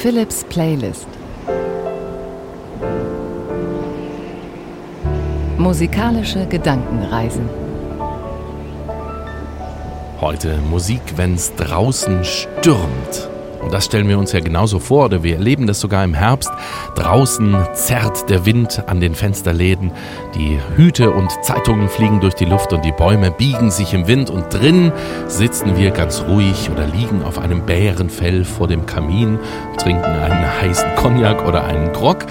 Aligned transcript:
Philips 0.00 0.44
Playlist. 0.44 1.06
Musikalische 5.58 6.46
Gedankenreisen. 6.46 7.46
Heute 10.18 10.56
Musik, 10.70 11.02
wenn's 11.16 11.54
draußen 11.54 12.24
stürmt. 12.24 13.29
Und 13.62 13.72
das 13.72 13.84
stellen 13.84 14.08
wir 14.08 14.18
uns 14.18 14.32
ja 14.32 14.40
genauso 14.40 14.78
vor, 14.78 15.06
oder 15.06 15.22
wir 15.22 15.36
erleben 15.36 15.66
das 15.66 15.80
sogar 15.80 16.04
im 16.04 16.14
Herbst. 16.14 16.50
Draußen 16.94 17.56
zerrt 17.74 18.28
der 18.30 18.46
Wind 18.46 18.82
an 18.86 19.00
den 19.00 19.14
Fensterläden, 19.14 19.92
die 20.34 20.58
Hüte 20.76 21.10
und 21.10 21.30
Zeitungen 21.42 21.88
fliegen 21.88 22.20
durch 22.20 22.34
die 22.34 22.44
Luft 22.44 22.72
und 22.72 22.84
die 22.84 22.92
Bäume 22.92 23.30
biegen 23.30 23.70
sich 23.70 23.94
im 23.94 24.06
Wind. 24.06 24.30
Und 24.30 24.52
drin 24.52 24.92
sitzen 25.26 25.76
wir 25.76 25.90
ganz 25.90 26.24
ruhig 26.26 26.70
oder 26.70 26.86
liegen 26.86 27.22
auf 27.22 27.38
einem 27.38 27.66
Bärenfell 27.66 28.44
vor 28.44 28.66
dem 28.66 28.86
Kamin, 28.86 29.38
trinken 29.76 30.04
einen 30.04 30.60
heißen 30.60 30.94
Cognac 30.96 31.46
oder 31.46 31.64
einen 31.64 31.92
Grog 31.92 32.26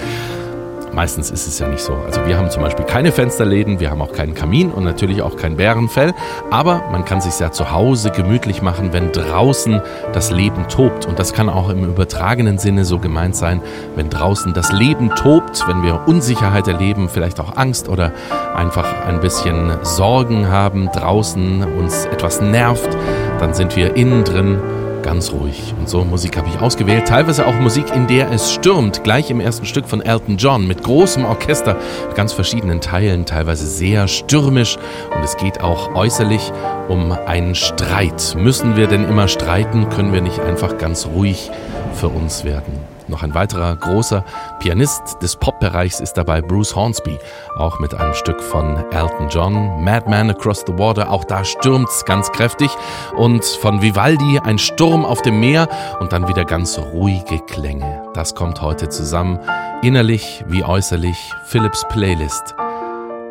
Meistens 0.92 1.30
ist 1.30 1.46
es 1.46 1.58
ja 1.58 1.68
nicht 1.68 1.82
so. 1.82 1.94
Also 1.94 2.26
wir 2.26 2.36
haben 2.36 2.50
zum 2.50 2.62
Beispiel 2.62 2.84
keine 2.84 3.12
Fensterläden, 3.12 3.78
wir 3.78 3.90
haben 3.90 4.02
auch 4.02 4.12
keinen 4.12 4.34
Kamin 4.34 4.70
und 4.70 4.84
natürlich 4.84 5.22
auch 5.22 5.36
kein 5.36 5.56
Bärenfell. 5.56 6.12
Aber 6.50 6.82
man 6.90 7.04
kann 7.04 7.20
sich 7.20 7.38
ja 7.38 7.52
zu 7.52 7.70
Hause 7.70 8.10
gemütlich 8.10 8.60
machen, 8.60 8.92
wenn 8.92 9.12
draußen 9.12 9.80
das 10.12 10.30
Leben 10.30 10.66
tobt. 10.68 11.06
Und 11.06 11.18
das 11.18 11.32
kann 11.32 11.48
auch 11.48 11.70
im 11.70 11.84
übertragenen 11.84 12.58
Sinne 12.58 12.84
so 12.84 12.98
gemeint 12.98 13.36
sein, 13.36 13.62
wenn 13.94 14.10
draußen 14.10 14.52
das 14.52 14.72
Leben 14.72 15.10
tobt, 15.14 15.64
wenn 15.68 15.82
wir 15.82 16.08
Unsicherheit 16.08 16.66
erleben, 16.66 17.08
vielleicht 17.08 17.38
auch 17.38 17.56
Angst 17.56 17.88
oder 17.88 18.12
einfach 18.54 18.86
ein 19.06 19.20
bisschen 19.20 19.72
Sorgen 19.82 20.48
haben, 20.48 20.90
draußen 20.92 21.62
uns 21.78 22.06
etwas 22.06 22.40
nervt, 22.40 22.96
dann 23.38 23.54
sind 23.54 23.76
wir 23.76 23.96
innen 23.96 24.24
drin 24.24 24.58
ganz 25.02 25.32
ruhig. 25.32 25.74
Und 25.78 25.88
so 25.88 26.04
Musik 26.04 26.36
habe 26.36 26.48
ich 26.48 26.60
ausgewählt. 26.60 27.08
Teilweise 27.08 27.46
auch 27.46 27.54
Musik, 27.54 27.86
in 27.94 28.06
der 28.06 28.30
es 28.30 28.52
stürmt. 28.52 29.02
Gleich 29.04 29.30
im 29.30 29.40
ersten 29.40 29.66
Stück 29.66 29.86
von 29.86 30.00
Elton 30.00 30.36
John 30.36 30.66
mit 30.66 30.82
großem 30.82 31.24
Orchester, 31.24 31.76
mit 32.06 32.16
ganz 32.16 32.32
verschiedenen 32.32 32.80
Teilen, 32.80 33.26
teilweise 33.26 33.66
sehr 33.66 34.08
stürmisch. 34.08 34.76
Und 35.14 35.24
es 35.24 35.36
geht 35.36 35.60
auch 35.60 35.94
äußerlich 35.94 36.52
um 36.88 37.12
einen 37.12 37.54
Streit. 37.54 38.36
Müssen 38.38 38.76
wir 38.76 38.86
denn 38.86 39.04
immer 39.04 39.28
streiten? 39.28 39.88
Können 39.88 40.12
wir 40.12 40.20
nicht 40.20 40.40
einfach 40.40 40.78
ganz 40.78 41.06
ruhig 41.06 41.50
für 41.94 42.08
uns 42.08 42.44
werden? 42.44 42.99
Noch 43.10 43.24
ein 43.24 43.34
weiterer 43.34 43.74
großer 43.74 44.24
Pianist 44.60 45.20
des 45.20 45.34
Pop-Bereichs 45.34 45.98
ist 45.98 46.14
dabei 46.14 46.40
Bruce 46.40 46.76
Hornsby, 46.76 47.18
auch 47.56 47.80
mit 47.80 47.92
einem 47.92 48.14
Stück 48.14 48.40
von 48.40 48.76
Elton 48.92 49.28
John, 49.28 49.82
Madman 49.82 50.30
Across 50.30 50.64
the 50.66 50.78
Water, 50.78 51.10
auch 51.10 51.24
da 51.24 51.44
stürmt's 51.44 52.04
ganz 52.04 52.30
kräftig 52.30 52.70
und 53.16 53.44
von 53.44 53.82
Vivaldi 53.82 54.38
ein 54.38 54.58
Sturm 54.58 55.04
auf 55.04 55.22
dem 55.22 55.40
Meer 55.40 55.68
und 55.98 56.12
dann 56.12 56.28
wieder 56.28 56.44
ganz 56.44 56.78
ruhige 56.78 57.40
Klänge. 57.40 58.08
Das 58.14 58.36
kommt 58.36 58.62
heute 58.62 58.88
zusammen, 58.88 59.40
innerlich 59.82 60.44
wie 60.46 60.64
äußerlich, 60.64 61.32
Philips 61.46 61.84
Playlist. 61.88 62.54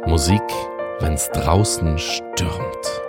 Musik, 0.06 0.44
wenn's 1.00 1.30
draußen 1.32 1.98
stürmt. 1.98 3.09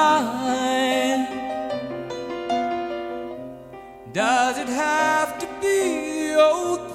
line? 0.00 1.26
Does 4.12 4.58
it 4.58 4.68
have 4.68 5.38
to 5.38 5.46
be 5.60 6.34
okay? 6.36 6.89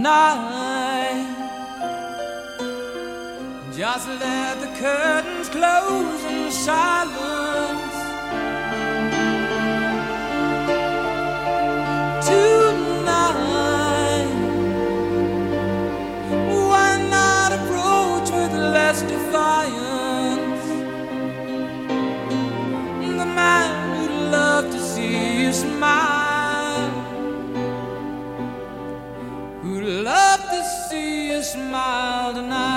Tonight. 0.00 1.26
Just 3.76 4.08
let 4.08 4.60
the 4.60 4.68
curtains 4.78 5.48
close 5.50 6.24
in 6.24 6.50
silence. 6.50 7.49
smiled 31.50 32.36
and 32.38 32.54
I 32.54 32.69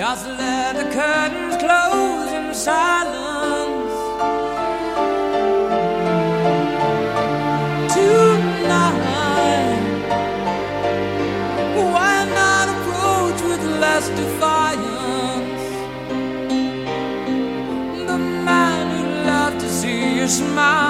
Just 0.00 0.26
let 0.26 0.76
the 0.76 0.84
curtains 0.94 1.56
close 1.58 2.32
in 2.32 2.54
silence. 2.54 3.92
Tonight, 7.92 8.96
why 11.92 12.14
not 12.38 12.66
approach 12.74 13.42
with 13.42 13.62
less 13.78 14.08
defiance? 14.20 15.64
The 18.08 18.18
man 18.48 18.84
who'd 18.96 19.26
love 19.26 19.58
to 19.58 19.68
see 19.68 20.16
you 20.16 20.26
smile. 20.28 20.89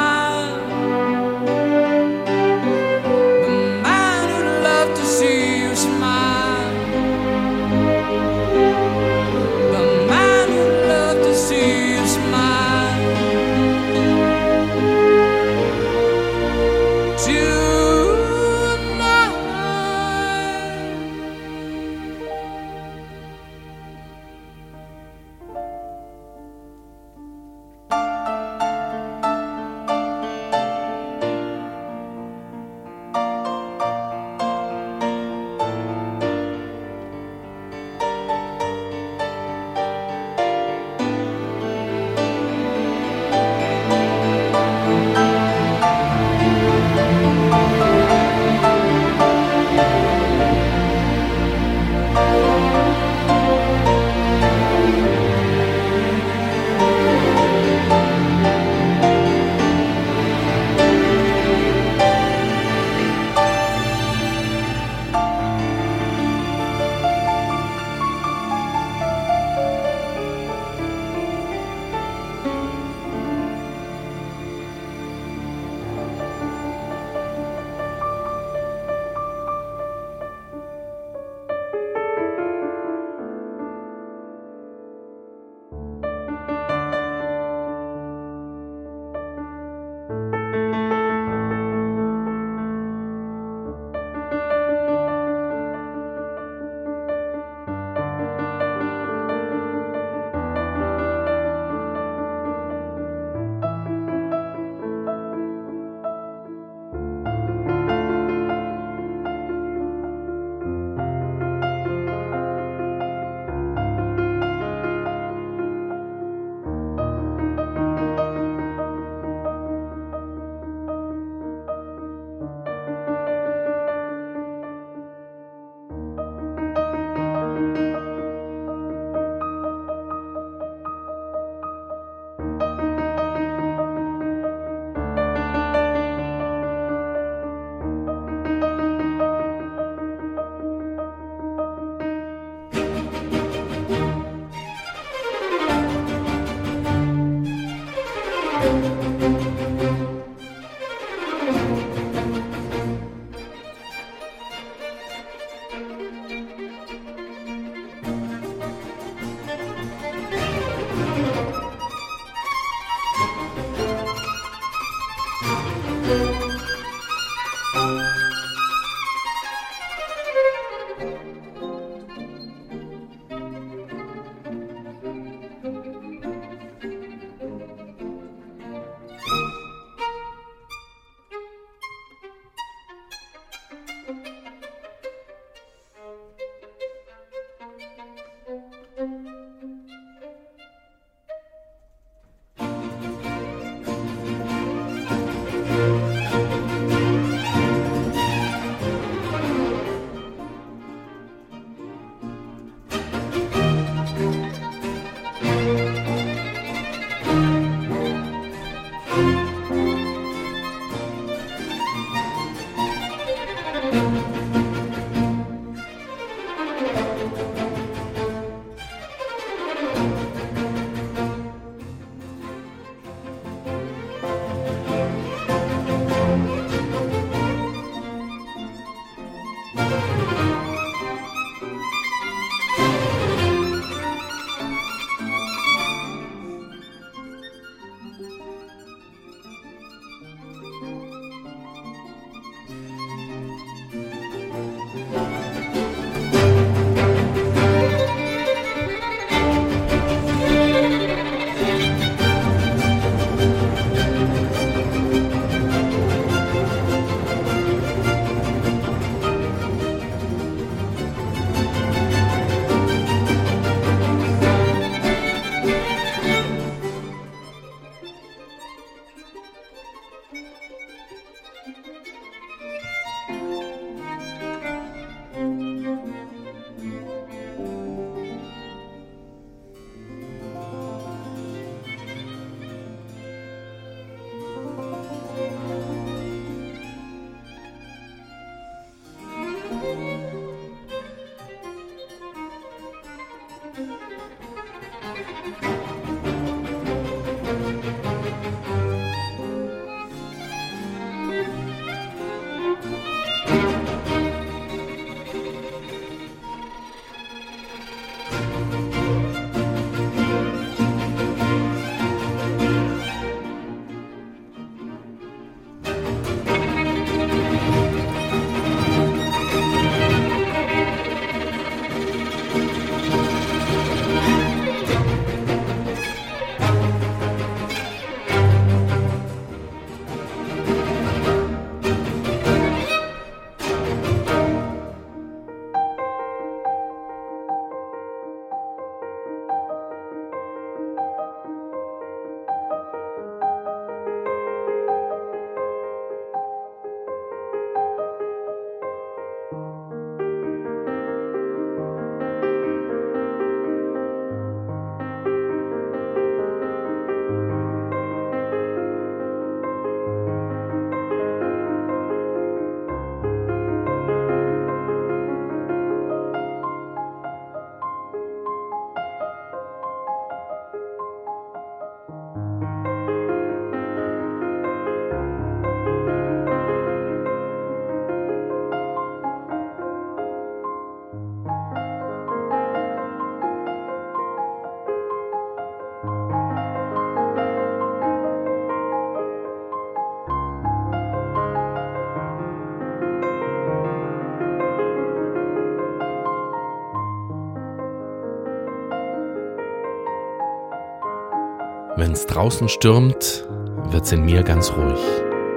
Wenn's 402.00 402.24
draußen 402.24 402.70
stürmt, 402.70 403.46
wird's 403.90 404.10
in 404.10 404.24
mir 404.24 404.42
ganz 404.42 404.72
ruhig. 404.72 404.98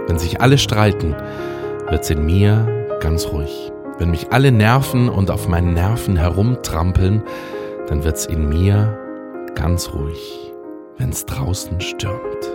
Wenn 0.07 0.19
sich 0.19 0.41
alle 0.41 0.57
streiten, 0.57 1.15
wird's 1.87 2.09
in 2.09 2.25
mir 2.25 2.97
ganz 2.99 3.27
ruhig. 3.27 3.71
Wenn 3.97 4.11
mich 4.11 4.33
alle 4.33 4.51
nerven 4.51 5.07
und 5.07 5.31
auf 5.31 5.47
meinen 5.47 5.73
Nerven 5.73 6.17
herumtrampeln, 6.17 7.23
dann 7.87 8.03
wird's 8.03 8.25
in 8.25 8.49
mir 8.49 8.99
ganz 9.55 9.93
ruhig, 9.93 10.51
wenn's 10.97 11.25
draußen 11.25 11.79
stürmt. 11.79 12.52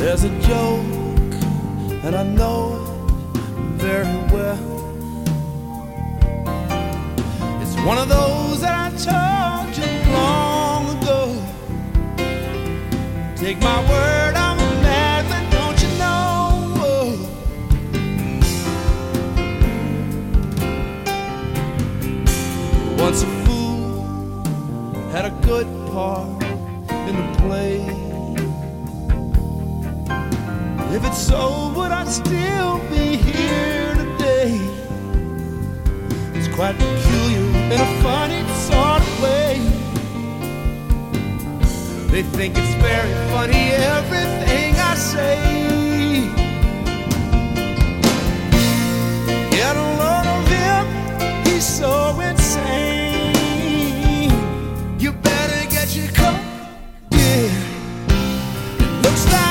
There's 0.00 0.24
a 0.24 0.30
joke, 0.40 1.34
and 2.04 2.16
I 2.16 2.22
know 2.22 2.82
it 3.34 3.40
very 3.76 4.16
well. 4.32 4.58
It's 7.60 7.76
one 7.84 7.98
of 7.98 8.08
those 8.08 8.62
that 8.62 8.74
I 8.74 8.88
told 8.96 9.76
you 9.76 9.84
long 10.10 10.82
ago. 10.96 11.22
Take 13.36 13.60
my 13.60 13.80
word, 13.90 14.34
I'm 14.36 14.58
a 14.58 14.70
madman, 14.82 15.50
don't 15.52 15.78
you 15.82 15.90
know? 15.98 16.48
Once 22.96 23.22
a 23.22 23.26
fool 23.44 24.02
had 25.12 25.26
a 25.26 25.30
good 25.46 25.66
part 25.92 26.29
If 31.00 31.06
it's 31.06 31.22
so, 31.28 31.72
would 31.76 31.92
I 31.92 32.04
still 32.04 32.78
be 32.90 33.16
here 33.16 33.94
today? 33.94 34.60
It's 36.34 36.48
quite 36.48 36.76
peculiar 36.76 37.40
in 37.72 37.80
a 37.80 38.02
funny 38.02 38.42
sort 38.68 39.00
of 39.00 39.22
way. 39.22 39.58
They 42.10 42.22
think 42.22 42.58
it's 42.58 42.74
very 42.82 43.14
funny 43.30 43.70
everything 43.96 44.74
I 44.76 44.94
say. 44.94 45.38
Get 49.50 49.74
a 49.74 49.86
load 50.00 50.26
of 50.36 50.46
him, 50.48 50.84
he's 51.46 51.64
so 51.64 52.20
insane. 52.20 53.32
You 54.98 55.12
better 55.12 55.66
get 55.70 55.96
your 55.96 56.08
coat, 56.08 56.40
yeah. 57.10 57.48
Looks 59.02 59.24
like 59.32 59.49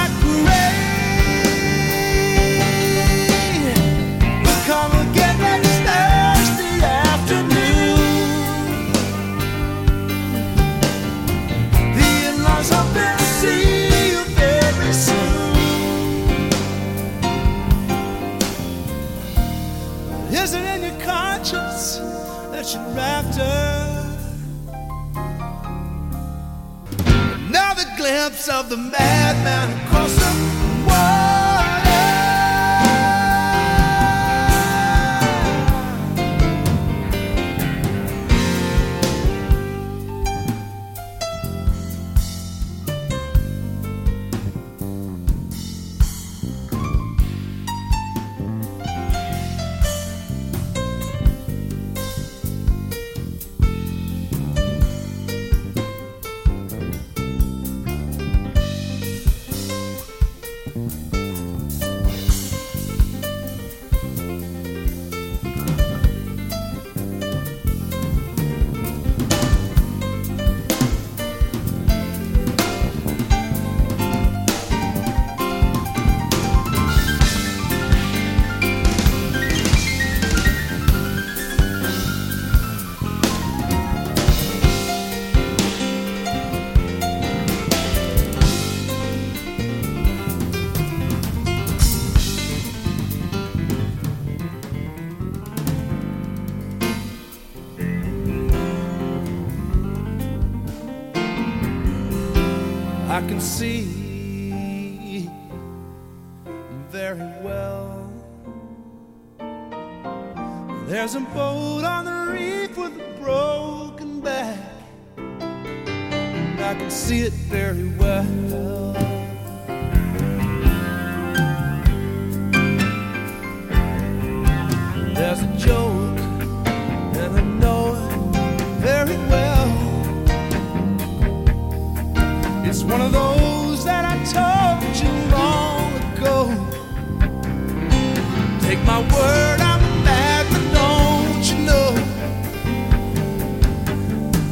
my 138.90 139.02
word, 139.14 139.60
I'm 139.72 139.82
madman, 140.06 140.66
don't 140.80 141.44
you 141.50 141.58
know? 141.70 141.90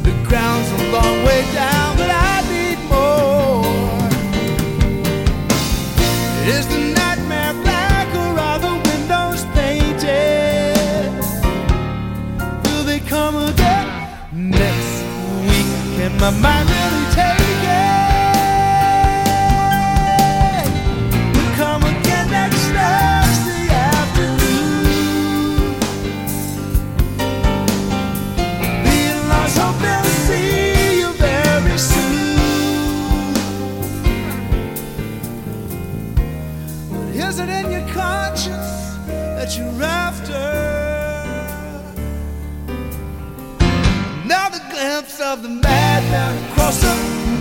The 0.06 0.14
ground's 0.28 0.70
a 0.78 0.82
long 0.94 1.16
way 1.26 1.42
down, 1.62 1.88
but 2.00 2.10
I 2.32 2.36
need 2.54 2.78
more. 2.92 3.64
Is 6.54 6.64
the 6.72 6.80
nightmare 6.98 7.54
black 7.64 8.08
or 8.22 8.32
are 8.48 8.60
the 8.66 8.74
windows 8.88 9.40
painted? 9.56 11.10
Will 12.64 12.84
they 12.90 13.00
come 13.14 13.36
again 13.50 13.86
next 14.32 14.98
my 16.20 16.30
mind 16.30 16.57
your 37.70 37.86
conscience 37.92 38.96
that 39.06 39.56
you're 39.56 39.82
after? 39.82 40.32
Now 44.26 44.48
the 44.48 44.62
glimpse 44.70 45.20
of 45.20 45.42
the 45.42 45.48
madman 45.48 46.50
across 46.50 46.80
the 46.80 47.37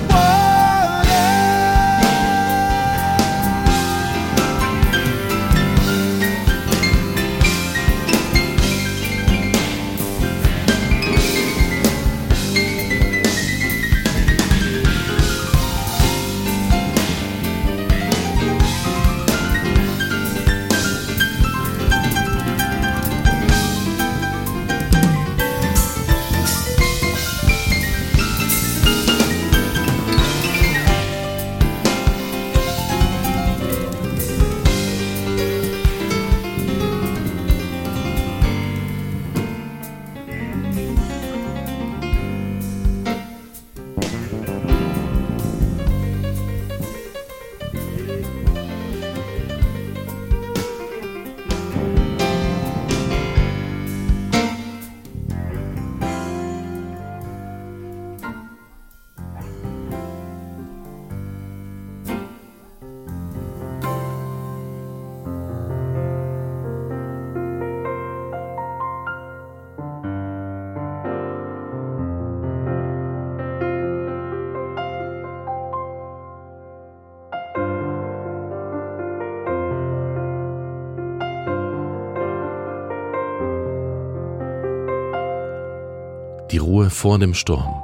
Ruhe 86.78 86.92
vor 86.92 87.18
dem 87.18 87.34
Sturm 87.34 87.82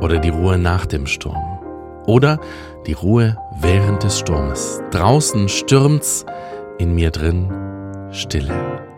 oder 0.00 0.20
die 0.20 0.28
Ruhe 0.28 0.56
nach 0.56 0.86
dem 0.86 1.08
Sturm 1.08 1.58
oder 2.06 2.38
die 2.86 2.92
Ruhe 2.92 3.36
während 3.60 4.04
des 4.04 4.20
Sturmes. 4.20 4.80
Draußen 4.92 5.48
stürmt's, 5.48 6.24
in 6.78 6.94
mir 6.94 7.10
drin 7.10 7.52
Stille. 8.12 8.89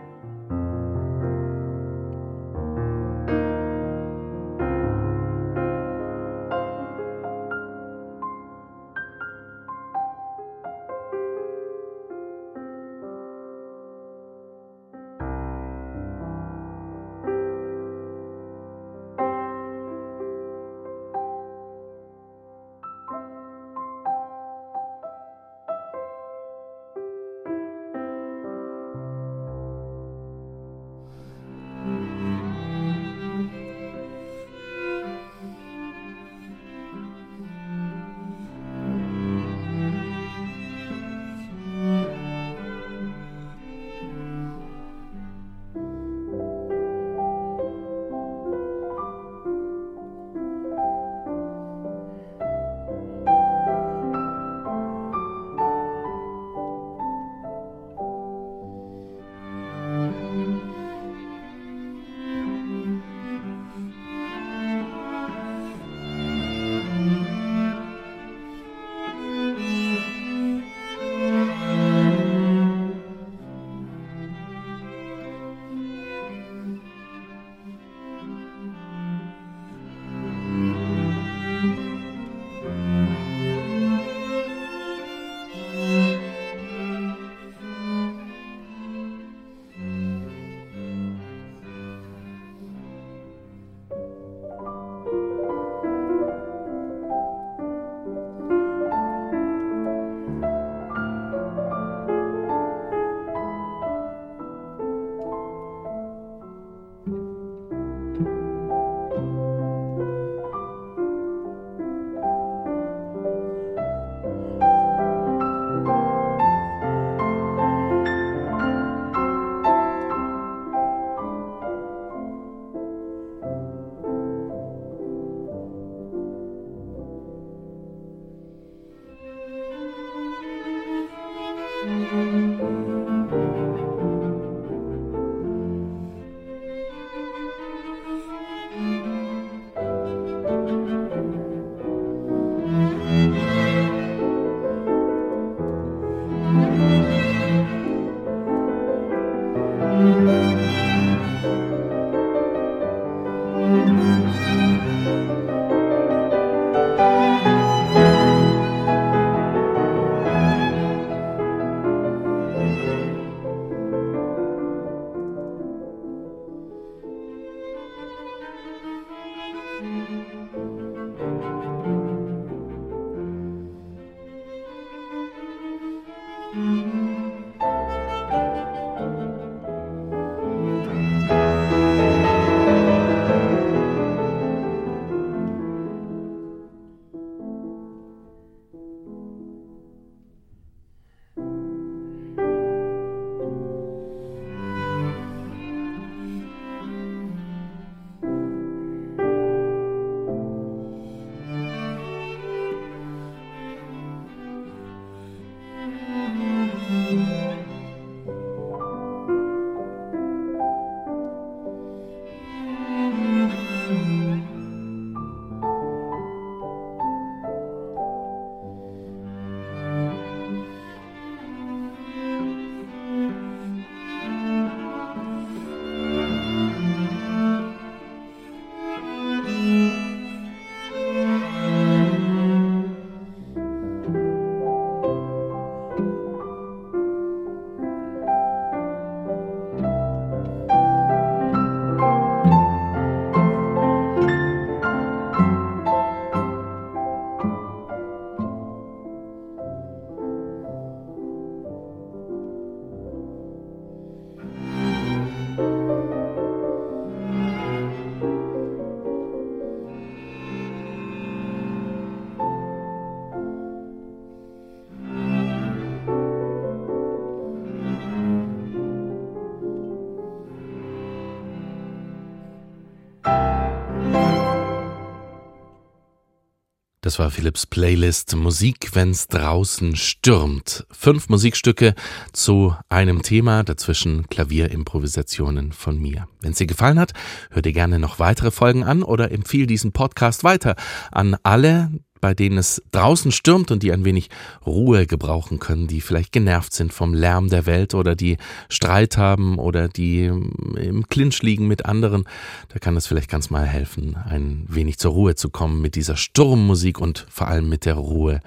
Das 277.13 277.19
war 277.19 277.29
Philips 277.29 277.67
Playlist 277.67 278.35
Musik, 278.35 278.89
wenn's 278.93 279.27
draußen 279.27 279.95
stürmt. 279.95 280.87
Fünf 280.89 281.29
Musikstücke 281.29 281.93
zu 282.31 282.75
einem 282.89 283.21
Thema, 283.21 283.63
dazwischen 283.63 284.27
Klavierimprovisationen 284.29 285.73
von 285.73 286.01
mir. 286.01 286.27
Wenn 286.41 286.53
es 286.53 286.57
dir 286.57 286.65
gefallen 286.65 286.97
hat, 286.97 287.13
hör 287.51 287.61
dir 287.61 287.71
gerne 287.71 287.99
noch 287.99 288.17
weitere 288.17 288.49
Folgen 288.49 288.83
an 288.83 289.03
oder 289.03 289.29
empfiehl 289.29 289.67
diesen 289.67 289.91
Podcast 289.91 290.43
weiter 290.43 290.75
an 291.11 291.37
alle, 291.43 291.91
bei 292.23 292.33
denen 292.33 292.57
es 292.57 292.81
draußen 292.91 293.33
stürmt 293.33 293.69
und 293.69 293.83
die 293.83 293.91
ein 293.91 294.05
wenig 294.05 294.29
Ruhe 294.65 295.07
gebrauchen 295.07 295.59
können, 295.59 295.87
die 295.87 295.99
vielleicht 295.99 296.31
genervt 296.31 296.71
sind 296.71 296.93
vom 296.93 297.13
Lärm 297.13 297.49
der 297.49 297.65
Welt 297.65 297.93
oder 297.93 298.15
die 298.15 298.37
Streit 298.69 299.17
haben 299.17 299.59
oder 299.59 299.89
die 299.89 300.27
im 300.27 301.05
Clinch 301.09 301.41
liegen 301.41 301.67
mit 301.67 301.85
anderen, 301.85 302.23
da 302.69 302.79
kann 302.79 302.95
es 302.95 303.07
vielleicht 303.07 303.29
ganz 303.29 303.49
mal 303.49 303.65
helfen, 303.65 304.15
ein 304.15 304.63
wenig 304.69 304.99
zur 304.99 305.11
Ruhe 305.11 305.35
zu 305.35 305.49
kommen 305.49 305.81
mit 305.81 305.95
dieser 305.95 306.15
Sturmmusik 306.15 307.01
und 307.01 307.25
vor 307.29 307.49
allem 307.49 307.67
mit 307.67 307.83
der 307.83 307.95
Ruhe 307.95 308.39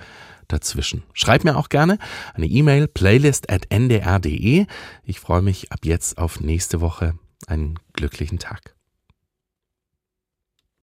dazwischen. 0.49 1.03
Schreib 1.13 1.45
mir 1.45 1.59
auch 1.59 1.69
gerne 1.69 1.99
eine 2.33 2.47
E-Mail 2.47 2.89
playlist 2.89 3.51
at 3.53 3.67
ndr.de. 3.71 4.65
Ich 5.05 5.21
freue 5.21 5.43
mich 5.43 5.71
ab 5.71 5.81
jetzt 5.85 6.17
auf 6.17 6.41
nächste 6.41 6.81
Woche. 6.81 7.13
Einen 7.47 7.79
glücklichen 7.93 8.39
Tag. 8.39 8.76